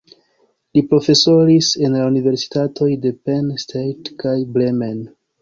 Li 0.77 0.81
profesoris 0.93 1.69
en 1.87 1.97
la 1.97 2.01
universitatoj 2.13 2.89
de 3.05 3.13
Penn 3.29 3.53
State 3.67 4.17
kaj 4.27 4.35
Bremen. 4.59 5.07